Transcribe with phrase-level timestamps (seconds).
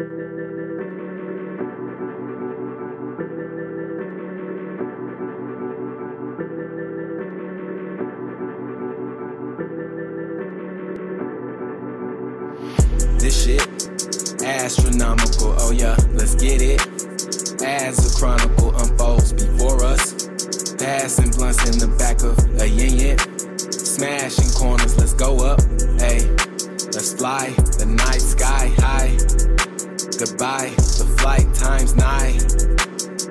[0.00, 0.08] This
[13.44, 13.60] shit
[14.42, 15.54] astronomical.
[15.58, 16.80] Oh yeah, let's get it.
[17.62, 20.14] As the chronicle unfolds before us,
[20.78, 23.18] passing blunts in the back of a yin yin,
[23.70, 24.96] smashing corners.
[24.96, 25.60] Let's go up,
[26.00, 26.26] hey,
[26.86, 28.39] let's fly the night sky.
[30.20, 32.36] Goodbye, the flight times nine.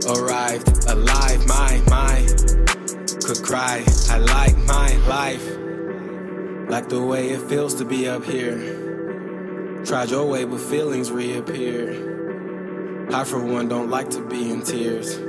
[0.09, 2.25] Arrived alive, my my
[3.23, 3.85] could cry.
[4.09, 5.45] I like my life,
[6.67, 9.83] like the way it feels to be up here.
[9.85, 13.07] Tried your way, but feelings reappear.
[13.13, 15.19] I, for one, don't like to be in tears.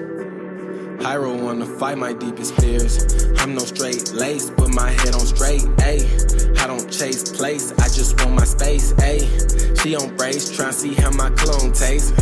[1.00, 3.24] Hyro wanna fight my deepest fears.
[3.40, 6.58] I'm no straight lace, put my head on straight, ayy.
[6.58, 9.80] I don't chase place, I just want my space, ayy.
[9.82, 12.12] She on brace, tryna see how my cologne tastes.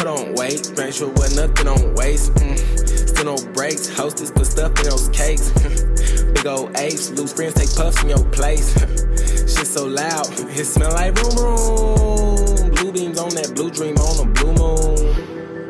[0.00, 2.34] I don't wait, make sure what nothing on waste.
[2.34, 3.08] Mm.
[3.08, 5.50] Still no breaks, hostess put stuff in those cakes.
[6.32, 8.74] Big old apes, loose friends take puffs from your place.
[9.52, 12.70] Shit so loud, it smell like room room.
[12.70, 14.37] Blue beams on that blue dream on moon.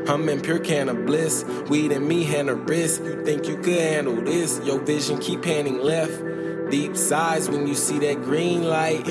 [0.09, 1.45] I'm in pure can of bliss.
[1.69, 3.05] Weed and me hand a wrist.
[3.05, 4.59] You think you could handle this?
[4.65, 6.23] Your vision keep panning left.
[6.71, 9.05] Deep sighs when you see that green light.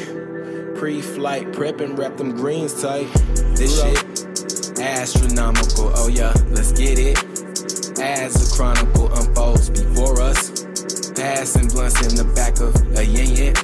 [0.75, 3.07] Pre-flight prep and wrap them greens tight.
[3.55, 5.91] This shit astronomical.
[5.95, 7.17] Oh yeah, let's get it.
[7.99, 10.63] As the chronicle unfolds before us,
[11.13, 13.55] passing blunts in the back of a yin yin,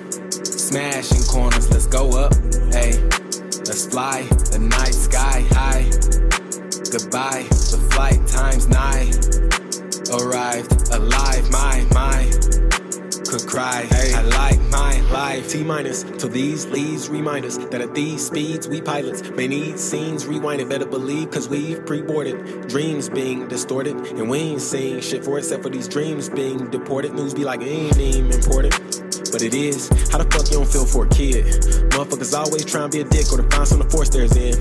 [0.43, 1.69] smashing corners.
[1.71, 2.33] Let's go up,
[2.73, 2.93] hey,
[3.65, 5.89] let's fly the night sky high.
[6.93, 9.09] Goodbye, the flight times nine.
[10.13, 12.29] Arrived alive, my my
[13.25, 13.81] could cry.
[13.89, 14.13] hey.
[14.13, 15.49] I like my life.
[15.49, 19.79] T minus till these leads remind us that at these speeds we pilots may need
[19.79, 20.69] scenes rewinded.
[20.69, 22.67] Better believe, cause we've pre-boarded.
[22.67, 26.69] Dreams being distorted, and we ain't seeing shit for it except for these dreams being
[26.69, 27.15] deported.
[27.15, 28.71] News be like it ain't even important.
[29.31, 29.89] But it is.
[30.11, 31.45] How the fuck you don't feel for a kid?
[31.89, 34.53] Motherfuckers always trying to be a dick or to find something to force theirs in.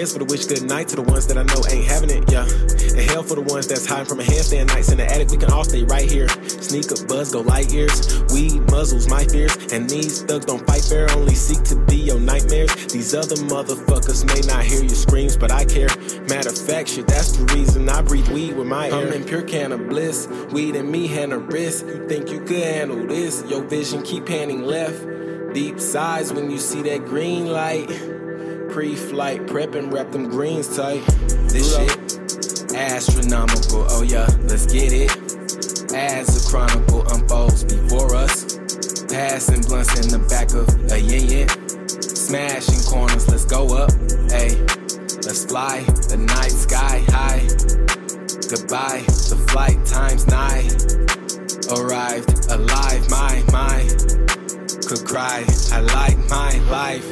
[0.00, 2.24] Prayers for the wish good night to the ones that I know ain't having it,
[2.32, 2.48] yeah.
[2.48, 5.28] And hell for the ones that's hiding from a handstand nights in the attic.
[5.28, 6.26] We can all stay right here.
[6.48, 7.92] Sneak up, buzz, go light years.
[8.32, 9.52] Weed muzzles my fears.
[9.74, 12.72] And these thugs don't fight fair, only seek to be your nightmares.
[12.86, 15.92] These other motherfuckers may not hear your screams, but I care.
[16.32, 19.06] Matter of fact, shit, that's the reason I breathe weed with my air.
[19.06, 20.26] I'm in pure can of bliss.
[20.50, 21.84] Weed and me hand a wrist.
[21.84, 23.44] You think you could handle this?
[23.50, 25.04] Your vision keep panning left.
[25.52, 28.19] Deep sighs when you see that green light.
[28.70, 31.04] Pre-flight prep and wrap them greens tight.
[31.48, 32.20] This shit
[32.72, 33.84] astronomical.
[33.90, 35.10] Oh yeah, let's get it.
[35.92, 38.58] As the chronicle unfolds before us,
[39.10, 41.48] passing blunts in the back of a yin yin,
[42.00, 43.28] smashing corners.
[43.28, 43.90] Let's go up,
[44.30, 44.54] hey,
[45.26, 47.40] let's fly the night sky high.
[48.46, 50.70] Goodbye, the flight times nine.
[51.74, 53.82] Arrived alive, my my
[54.86, 55.44] could cry.
[55.72, 57.06] I like my life.